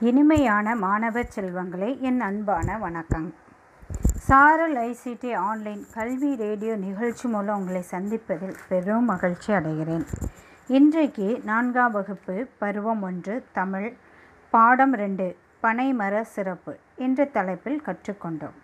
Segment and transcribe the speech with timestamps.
[0.00, 3.34] இனிமையான மாணவ செல்வங்களே என் அன்பான வணக்கம்.
[4.04, 10.06] சாரல் ஐசிடி ஆன்லைன் கல்வி ரேடியோ நிகழ்ச்சி மூலம் உங்களை சந்திப்பதில் பெரும் மகிழ்ச்சி அடைகிறேன்.
[10.66, 13.92] இன்றைக்கு நான்காம் வகுப்பு பருவம் ஒன்று தமிழ்
[14.50, 18.58] பாடம் ரெண்டு பனைமர சிறப்பு என்ற தலைப்பில் கற்றுக்கொண்டோம்.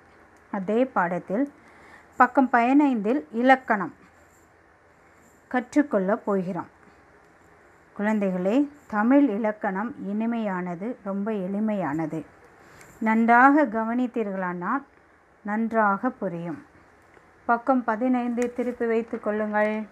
[0.50, 1.52] அதே பாடத்தில்
[2.16, 3.94] பக்கம் பதினைந்தில் இலக்கணம்
[5.46, 6.68] கற்றுக்கொள்ளப் போகிறோம்.
[7.98, 12.24] குழந்தைகளே தமிழ் இலக்கணம் இனிமையானது ரொம்ப எளிமையானது.
[12.98, 14.82] நன்றாக கவனித்தீர்களானால்
[15.42, 16.66] நன்றாக புரியும்.
[17.44, 19.86] பக்கம் பதினைந்து திருப்பி வைத்து கொள்ளுங்கள்.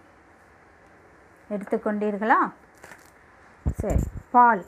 [1.51, 2.53] எடுத்துக்கொண்டீர்களா
[3.75, 4.65] சரி பால்.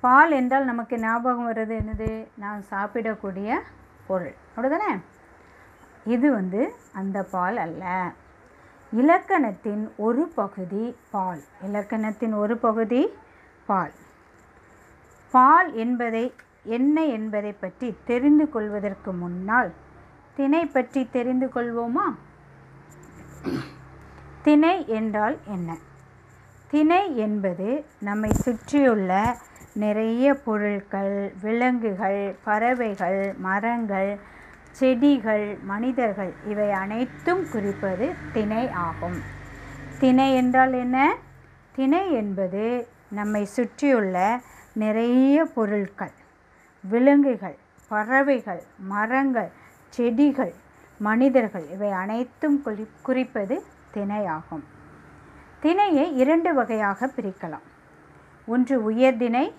[0.00, 2.26] பால் என்றால் நமக்கு ஞாபகம் வருது என்னது?
[2.34, 3.60] நாம் சாப்பிடக்கூடிய
[4.06, 4.34] பொருள்.
[4.56, 5.02] அப்படிதானே
[6.04, 8.10] இது வந்து அந்த பால் அல்ல.
[8.92, 11.42] இலக்கணத்தின் ஒரு பகுதி பால்.
[11.66, 13.08] இலக்கணத்தின் ஒரு பகுதி
[13.66, 13.92] பால்.
[15.30, 16.32] பால் என்பதை
[16.62, 19.72] என்ன என்பதை பற்றி தெரிந்து கொள்வதற்கு முன்னால்
[20.34, 22.06] திணை பற்றி தெரிந்து கொள்வோமா?
[24.42, 25.76] திணை என்றால் என்ன?
[26.70, 29.36] திணை என்பது நம்மை சுற்றியுள்ள
[29.74, 34.18] நிறைய பொருட்கள் விலங்குகள் பறவைகள் மரங்கள்
[34.72, 39.18] செடிகள் மனிதர்கள் இவை அனைத்தும் குறிப்பது திணை ஆகும்.
[39.98, 41.14] திணை என்றால் என்ன?
[41.74, 44.40] திணை என்பது நம்மை சுற்றியுள்ள
[44.72, 46.14] நிறைய பொருட்கள்
[46.84, 49.50] விலங்குகள் பறவைகள் மரங்கள்
[49.88, 50.54] செடிகள்
[51.00, 54.64] மனிதர்கள் இவை அனைத்தும் குறி குறிப்பது திணை ஆகும்.
[55.62, 57.66] திணையை இரண்டு வகையாக பிரிக்கலாம்.
[58.46, 59.52] ஒன்று உயர்திணை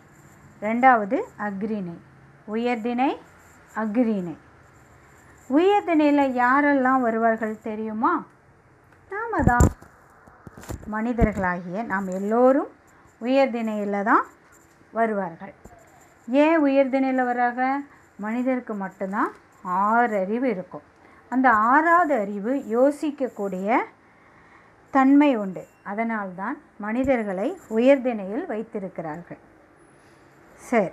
[0.61, 1.97] ரெண்டாவது அக்ரிணை
[2.45, 3.17] உயர்திணை
[3.75, 4.35] அக்ரிணை
[5.53, 8.13] உயர்திணையில் யாரெல்லாம் வருவார்கள் தெரியுமா?
[9.09, 9.67] நாம தான்
[10.91, 12.69] மனிதர்களாகிய நாம் எல்லோரும்
[13.21, 14.25] உயர்தினையில் தான்
[14.91, 15.53] வருவார்கள்.
[16.27, 17.79] ஏன் உயர்திணையில் வராங்க?
[18.17, 19.31] மனிதருக்கு மட்டும்தான்
[19.61, 20.85] ஆறு அறிவு இருக்கும்.
[21.29, 23.77] அந்த ஆறாவது அறிவு யோசிக்கக்கூடிய
[24.91, 25.63] தன்மை உண்டு.
[25.83, 29.41] அதனால்தான் மனிதர்களை உயர்திணையில் வைத்திருக்கிறார்கள்.
[30.69, 30.91] சரி.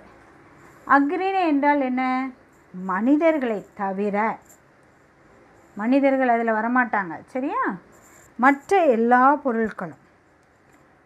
[0.87, 2.29] அக்ரிணை என்றால் என்ன?
[2.73, 4.17] மனிதர்களை தவிர
[5.81, 7.61] மனிதர்கள் அதில் வரமாட்டாங்க சரியா?
[8.39, 10.01] மற்ற எல்லா பொருட்களும்.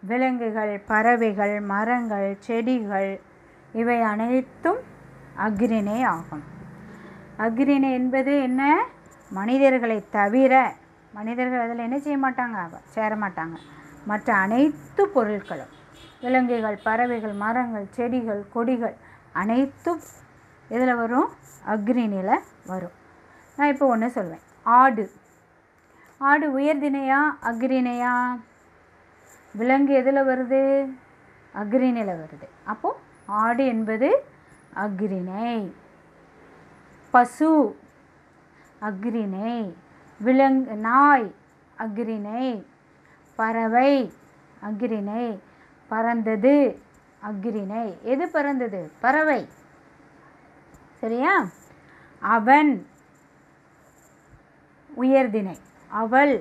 [0.04, 3.12] விலங்குகள் பறவைகள் மரங்கள் செடிகள்
[3.82, 4.82] இவை அனைத்தும்
[5.46, 6.44] அக்ரிணை ஆகும்.
[7.46, 8.62] அக்ரிணை என்பது என்ன?
[9.32, 10.54] மனிதர்களை தவிர
[11.18, 12.60] மனிதர்கள் அதில் என்ன செய்ய மாட்டாங்க?
[12.96, 13.56] சேர மாட்டாங்க.
[14.12, 15.74] மற்ற அனைத்து பொருட்களும்
[16.24, 18.96] விலங்குகள் பறவைகள் மரங்கள் செடிகள் கொடிகள்
[19.42, 20.02] அனைத்தும்
[20.70, 21.30] இதில் வரும்
[21.74, 22.36] அக்ரிணியில்
[22.72, 22.96] வரும்.
[23.58, 24.45] நான் இப்போ ஒன்று சொல்வேன்.
[24.66, 25.12] ஆடு.
[26.18, 28.40] ஆடு உயர்தினையா அக்ரிணையா
[29.56, 30.62] விலங்கு எதில் வருது?
[31.54, 32.48] அக்ரிணையில் வருது.
[32.64, 34.24] அப்போது ஆடு என்பது
[34.76, 35.72] அக்ரிணை
[37.12, 37.80] பசு
[38.82, 39.74] அக்ரிணை
[40.20, 41.36] விலங்கு நாய்
[41.80, 42.66] அக்ரிணை
[43.36, 44.14] பறவை
[44.66, 45.40] அக்ரிணை
[45.88, 46.82] பறந்தது
[47.22, 48.92] அக்ரிணை எது பறந்தது?
[49.00, 49.48] பறவை.
[50.94, 51.48] சரியா?
[52.20, 52.88] அவன்
[55.04, 55.56] உயர்தினை
[55.92, 56.36] அவள்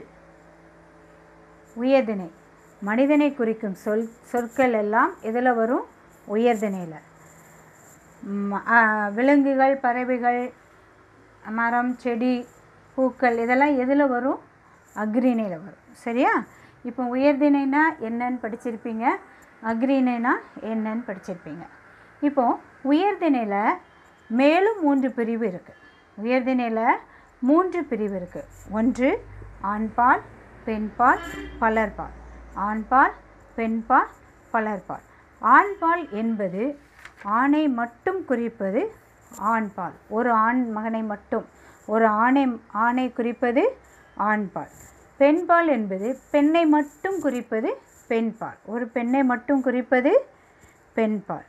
[1.82, 2.28] உயர்தினை
[2.88, 5.84] மனிதனை குறிக்கும் சொல் சொற்கள் எல்லாம் எதில் வரும்?
[6.28, 7.00] உயர்தினையில்
[9.16, 10.42] விலங்குகள் பறவைகள்
[11.58, 12.34] மரம் செடி
[12.96, 14.40] பூக்கள் இதெல்லாம் எதில் வரும்?
[14.96, 15.82] அக்ரிணையில் வரும்.
[16.04, 16.32] சரியா?
[16.88, 19.04] இப்போ உயர்தினைனா என்னன்னு படிச்சிருப்பீங்க.
[19.70, 20.32] அக்ரிணைனா
[20.72, 21.64] என்னன்னு படிச்சிருப்பீங்க.
[22.28, 22.60] இப்போது
[22.92, 23.78] உயர்தினையில்
[24.40, 25.80] மேலும் மூன்று பிரிவு இருக்குது
[26.24, 27.00] உயர்தினையில்
[27.48, 29.08] மூன்று பிரிவு இருக்குது ஒன்று
[29.72, 30.22] ஆண்பால்
[30.66, 31.22] பெண்பால்
[31.60, 32.14] பலர்பால்.
[32.68, 33.14] ஆண்பால்
[33.56, 34.10] பெண்பால்
[34.52, 35.04] பலர்பால்.
[35.40, 36.62] ஆண்பால் என்பது
[37.22, 38.82] ஆணை மட்டும் குறிப்பது
[39.54, 39.96] ஆண்பால்.
[40.08, 41.46] ஒரு ஆண் மகனை மட்டும்.
[41.86, 42.44] ஒரு ஆணை
[42.84, 43.62] ஆணை குறிப்பது
[44.18, 44.72] ஆண்பால்.
[45.20, 47.70] பெண்பால் என்பது பெண்ணை மட்டும் குறிப்பது
[48.08, 48.58] பெண்பால்.
[48.64, 50.12] ஒரு பெண்ணை மட்டும் குறிப்பது
[50.96, 51.46] பெண்பால்.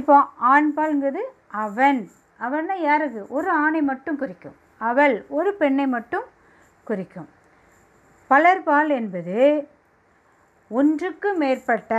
[0.00, 0.16] இப்போ
[0.54, 1.22] ஆண்பால்ங்கிறது
[1.64, 2.00] அவன்.
[2.44, 4.56] அவள்னா யாருக்கு ஒரு ஆணை மட்டும் குறிக்கும்.
[4.78, 6.26] அவள் ஒரு பெண்ணை மட்டும்
[6.84, 7.28] குறிக்கும்.
[8.30, 9.36] பலர்பால் என்பது
[10.70, 11.92] ஒன்றுக்கு மேற்பட்ட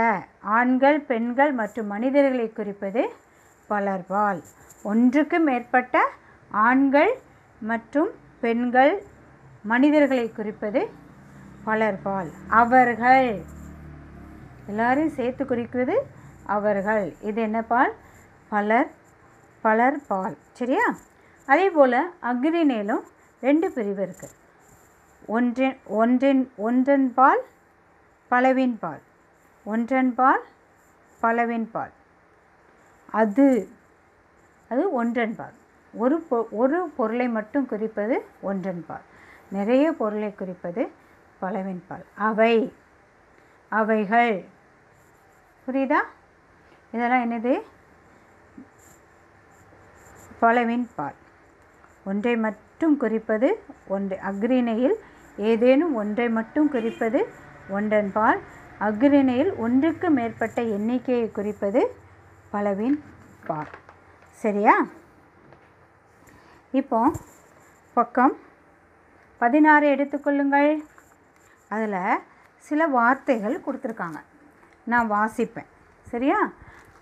[0.58, 3.02] ஆண்கள் பெண்கள் மற்றும் மனிதர்களை குறிப்பது
[3.70, 4.40] பலர்பால்.
[4.82, 5.96] ஒன்றுக்கு மேற்பட்ட
[6.50, 7.12] ஆண்கள்
[7.60, 8.10] மற்றும்
[8.40, 8.94] பெண்கள்
[9.72, 10.80] மனிதர்களை குறிப்பது
[11.66, 12.30] பலர்பால்.
[12.62, 13.30] அவர்கள்.
[14.66, 15.96] எல்லாரையும் சேர்த்து குறிக்கிறது
[16.56, 17.04] அவர்கள்.
[17.20, 17.94] இது என்ன பால்
[18.48, 18.90] பலர்
[19.66, 20.86] பலர் பால் சரியா?
[21.48, 21.98] அதே போல்
[22.30, 23.04] அக்ரினேலும்
[23.42, 24.36] ரெண்டு பிரிவு இருக்குது
[25.26, 27.42] ஒன்றின் ஒன்றின் ஒன்றன் பால்
[28.30, 29.02] பலவின் பால்.
[29.66, 30.44] ஒன்றன் பால்
[31.22, 31.92] பலவின் பால்.
[33.20, 33.46] அது
[34.70, 35.56] அது ஒன்றன் பால்.
[35.94, 39.06] ஒரு பொ ஒரு பொருளை மட்டும் குறிப்பது ஒன்றன் பால்.
[39.48, 40.82] நிறைய பொருளை குறிப்பது
[41.42, 42.06] பலவின் பால்.
[42.28, 42.54] அவை
[43.72, 44.34] அவைகள்.
[45.66, 46.00] புரியுதா?
[46.92, 47.54] இதெல்லாம் என்னது?
[50.44, 51.14] பலவின் பால்.
[52.04, 53.48] ஒன்றை மட்டும் குறிப்பது
[53.88, 54.18] ஒன்றை.
[54.18, 54.96] அக்ரிணையில்
[55.36, 57.20] ஏதேனும் ஒன்றை மட்டும் குறிப்பது
[57.68, 58.40] ஒன்றன் பால்.
[58.78, 61.82] அக்ரிணையில் ஒன்றுக்கு மேற்பட்ட எண்ணிக்கையை குறிப்பது
[62.50, 62.98] பலவின்
[63.46, 63.70] பால்.
[64.42, 64.86] சரியா?
[66.70, 67.12] இப்போ
[67.94, 68.36] பக்கம்
[69.38, 70.70] பதினாறு எடுத்துக்கொள்ளுங்கள்
[71.68, 72.18] அதில்
[72.58, 74.20] சில வார்த்தைகள் கொடுத்துருக்காங்க.
[74.84, 75.70] நான் வாசிப்பேன்.
[76.08, 76.40] சரியா?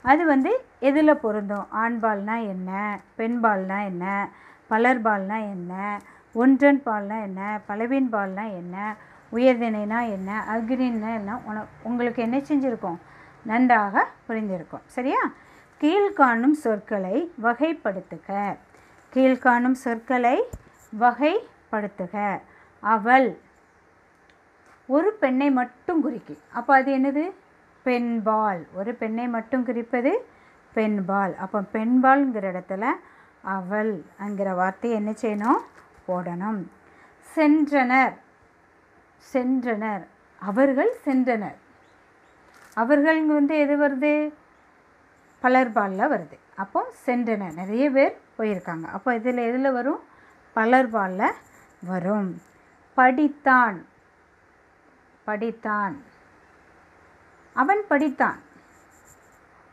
[0.02, 1.66] அது வந்து எதில் பொருந்தும்?
[1.74, 2.98] ஆண்பால்னா என்ன?
[3.18, 4.28] பெண்பால்னா என்ன?
[4.70, 6.00] பலர்பால்னா என்ன?
[6.32, 7.60] ஒன்றன் பால்னா என்ன?
[7.66, 8.94] பலவின் பால்னா என்ன?
[9.32, 10.44] உயர்தினைனா என்ன?
[10.50, 11.38] அக்னின்னா என்ன?
[11.44, 12.96] உன உங்களுக்கு என்ன செஞ்சுருக்கோம்?
[13.42, 14.84] நன்றாக புரிந்திருக்கும்.
[14.86, 15.30] சரியா?
[15.80, 18.56] கீழ்காணும் சொற்களை வகைப்படுத்துக.
[19.14, 20.48] கீழ்காணும் சொற்களை
[21.00, 22.40] வகைப்படுத்துக.
[22.80, 23.38] அவள்
[24.86, 27.32] ஒரு பெண்ணை மட்டும் குறிக்கும் அப்போ அது என்னது?
[27.84, 28.66] பெண்பால்.
[28.72, 30.26] ஒரு பெண்ணை மட்டும் குறிப்பது
[30.74, 31.36] பெண்பால்.
[31.36, 32.86] அப்போ பெண்பால்ங்கிற இடத்துல
[33.42, 35.60] அவள் என்கிற வார்த்தையை என்ன செய்யணும்?
[36.08, 36.66] போடணும்.
[37.36, 38.12] சென்றனர்.
[39.32, 40.06] சென்றனர்.
[40.38, 41.54] அவர்கள் சென்றனர்.
[42.74, 44.32] அவர்கள் வந்து எது வருது?
[45.42, 46.38] பலர்பாலில் வருது.
[46.56, 47.54] அப்போ சென்றனர்.
[47.54, 48.84] நிறைய பேர் போயிருக்காங்க.
[48.84, 50.00] அப்போ இதில் எதில் வரும்?
[50.56, 51.32] பலர்பாலில்
[51.86, 52.42] வரும்.
[52.96, 53.82] படித்தான்.
[55.26, 55.94] படித்தான்.
[57.52, 58.38] அவன் படித்தான்.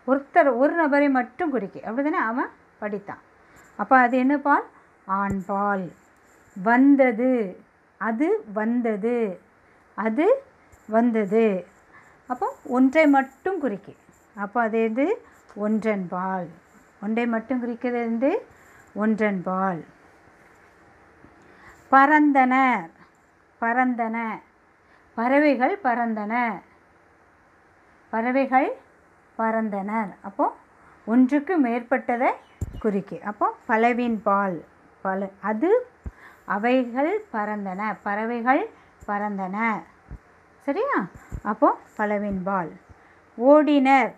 [0.08, 1.80] ஒருத்தர் ஒரு நபரை மட்டும் குறிக்க.
[1.88, 2.50] அப்படி தானே அவன்
[2.82, 3.22] படித்தான்.
[3.76, 4.66] அப்போ அது என்ன பால்?
[5.06, 5.92] ஆண் பால்.
[6.64, 7.60] வந்தது.
[7.98, 9.40] அது வந்தது.
[9.96, 10.44] அது
[10.86, 11.68] வந்தது.
[12.28, 13.96] அப்போ ஒன்றை மட்டும் குறிக்கு.
[14.36, 15.26] அப்போ அது எது?
[15.56, 16.48] ஒன்றன் பால்.
[17.02, 18.46] ஒன்றை மட்டும் குறிக்கிறது வந்து
[18.94, 19.86] ஒன்றன் பால்.
[21.92, 22.90] பறந்தனர்
[23.62, 24.42] பறந்தன
[25.16, 26.62] பறவைகள் பறந்தன.
[28.10, 28.78] பறவைகள்
[29.38, 30.16] பறந்தனர்.
[30.22, 30.56] அப்போ
[31.06, 32.32] ஒன்றுக்கு மேற்பட்டதை
[32.82, 33.22] குறிக்கு.
[33.22, 34.66] அப்போ பலவின் பால்
[35.02, 35.88] பல அது
[36.46, 38.70] அவைகள் பறந்தன பறவைகள்
[39.08, 39.84] பறந்தன.
[40.62, 41.06] சரியா?
[41.44, 42.72] அப்போ பலவின் பால்.
[43.38, 44.14] ஓடினர்.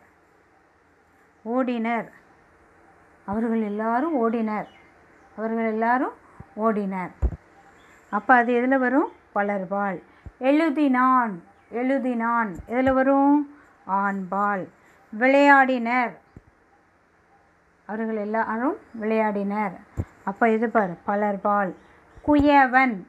[1.45, 2.07] ஓடினர்.
[3.25, 4.67] அவர்கள் எல்லாரும் ஓடினர்.
[5.35, 6.13] அவர்கள் எல்லாரும்
[6.57, 7.11] ஓடினர்.
[8.09, 9.11] அப்போ அது எதில் வரும்?
[9.35, 10.03] பலர்பால்
[10.39, 11.33] எழுதினான்.
[11.71, 12.55] எழுதினான்.
[12.65, 13.55] எதில் வரும்?
[13.87, 14.67] ஆண்பால்.
[15.19, 16.11] விளையாடினர்.
[17.85, 19.73] அவர்கள் எல்லாரும் விளையாடினர்.
[20.23, 21.75] அப்போ இது பாரு பலர்பால்.
[22.27, 23.07] குயவன்.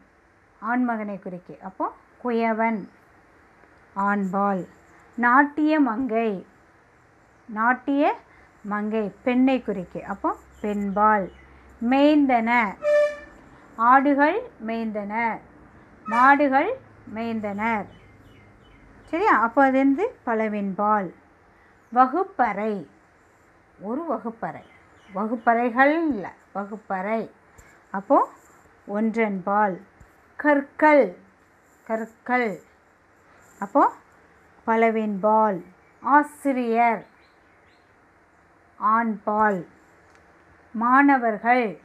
[0.62, 1.60] ஆண்மகனை குறிக்கு.
[1.60, 1.92] அப்போ
[2.24, 2.88] குயவன்.
[3.96, 4.68] ஆண்பால்.
[5.14, 6.46] நாட்டிய மங்கை.
[7.46, 8.16] நாட்டிய
[8.62, 9.12] மங்கை.
[9.22, 10.02] பெண்ணை குறிக்கு.
[10.02, 11.32] அப்போ பெண்பால்.
[11.90, 12.76] மேய்ந்தன.
[13.76, 15.38] ஆடுகள் மேய்ந்தன.
[16.04, 16.78] மாடுகள்
[17.14, 17.86] மேய்ந்தனர்.
[19.12, 19.40] சரியா?
[19.42, 21.14] அப்போ அது வந்து பலவின்பால்
[21.92, 22.90] வகுப்பறை.
[23.80, 24.62] ஒரு வகுப்பறை.
[25.12, 26.30] வகுப்பறைகள் இல்லை.
[26.52, 27.30] வகுப்பறை.
[27.90, 28.30] அப்போது
[28.86, 29.80] ஒன்றன்பால்
[30.36, 31.16] கற்கள்.
[31.86, 32.60] கற்கள்.
[33.58, 33.94] அப்போது
[34.66, 35.64] பலவின்பால்
[36.00, 37.06] ஆசிரியர்.
[38.80, 39.66] ஆண்பால்
[40.72, 41.80] மாணவர்கள்.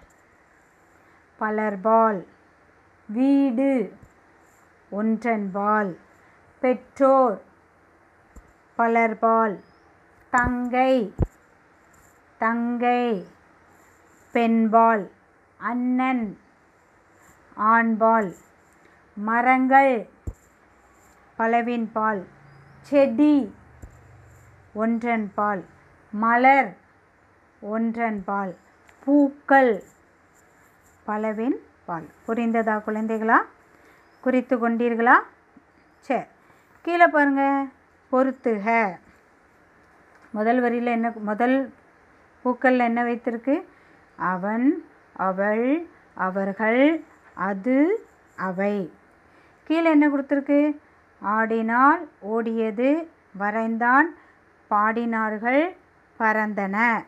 [1.39, 2.25] பலர்பால்
[3.07, 3.97] வீடு.
[4.91, 5.97] ஒன்றன்பால்
[6.59, 7.41] பெற்றோர்
[8.77, 9.59] பலர்பால்
[10.29, 11.13] தங்கை.
[12.37, 13.27] தங்கை.
[14.31, 15.11] பெண்பால்
[15.57, 16.39] அண்ணன்.
[17.57, 18.35] ஆண்பால்
[19.13, 20.09] மரங்கள்.
[21.37, 22.23] பலவின்பால்
[22.81, 23.55] செடி.
[24.73, 25.65] ஒன்றன் பால்.
[26.11, 26.77] மலர்.
[27.61, 28.55] ஒன்றன்பால்
[29.03, 29.83] பூக்கள்.
[31.03, 32.09] பலவின் பால்.
[32.27, 33.37] புரிந்ததா குழந்தைகளா?
[34.21, 35.15] குறித்து கொண்டீர்களா?
[35.99, 36.35] சரி
[36.87, 37.65] கீழே பாருங்க.
[38.11, 38.97] பொறுத்துக.
[40.29, 41.73] முதல் வரியில் என்ன முதல்
[42.41, 43.63] பூக்களில் என்ன வைத்திருக்கு?
[44.15, 47.03] அவன் அவள் அவர்கள்
[47.33, 48.93] அது அவை.
[49.63, 50.79] கீழே என்ன கொடுத்துருக்கு?
[51.25, 53.07] ஆடினால் ஓடியது
[53.39, 54.07] வரைந்தான்
[54.69, 55.75] பாடினார்கள்
[56.19, 57.05] பறந்தன.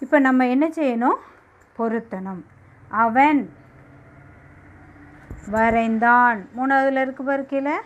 [0.00, 1.18] இப்போ நம்ம என்ன செய்யணும்?
[1.78, 2.42] பொருத்தணும்.
[2.88, 3.52] அவன்
[5.52, 6.46] வரைந்தான்.
[6.56, 7.76] மூணாவதுல இருக்கு பாரு கீழே.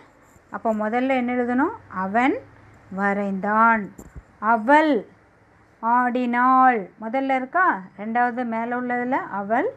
[0.51, 1.75] அப்போ முதல்ல என்ன எழுதணும்?
[1.87, 2.35] அவன்
[2.97, 3.89] வரைந்தான்.
[4.39, 5.07] அவள்
[5.79, 6.89] ஆடினாள்.
[7.01, 7.81] முதல்ல இருக்கா?
[7.97, 9.69] ரெண்டாவது மேலே உள்ளதில் அவள்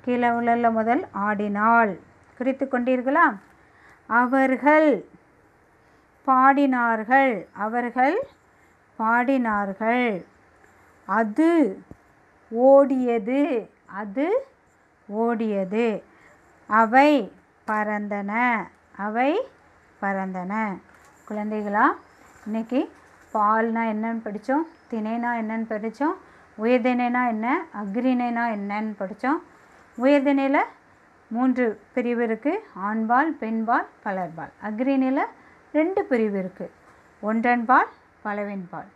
[0.00, 1.98] கீழே உள்ள முதல் ஆடினாள்.
[2.36, 3.36] குறித்து கொண்டீர்களா?
[4.06, 5.04] அவர்கள்
[6.26, 7.46] பாடினார்கள்.
[7.52, 8.28] அவர்கள்
[8.98, 10.24] பாடினார்கள்.
[11.06, 11.82] அது
[12.50, 13.70] ஓடியது.
[13.86, 14.46] அது
[15.12, 16.02] ஓடியது.
[16.66, 17.32] அவை
[17.66, 18.62] பறந்தன.
[18.96, 19.48] அவை
[20.02, 20.52] பறந்தன.
[21.28, 21.84] குழந்தைகளா
[22.46, 22.80] இன்னைக்கு
[23.34, 26.16] பால்னா என்னன்னு படித்தோம் திணைனா என்னன்னு படித்தோம்
[26.64, 27.46] உயர்திணைனா என்ன
[27.82, 29.40] அக்ரிணைனா என்னன்னு படித்தோம்
[29.98, 30.62] உயர்திணையில்
[31.34, 34.52] மூன்று பிரிவு இருக்குது ஆண்பால் பெண்பால் பலர்பால்.
[34.68, 35.24] அக்ரிணையில்
[35.72, 36.74] ரெண்டு பிரிவு இருக்குது
[37.22, 37.90] ஒன்றன்பால்
[38.24, 38.90] பலவின்பால்.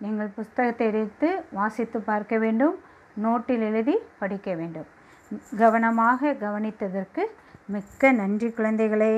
[0.00, 2.76] நீங்கள் புஸ்தகத்தை எடுத்து வாசித்து பார்க்க வேண்டும்
[3.24, 4.88] நோட்டில் எழுதி படிக்க வேண்டும்.
[5.60, 7.22] கவனமாக கவனித்ததற்கு
[7.74, 9.12] மிக்க நன்றி குழந்தைகளே.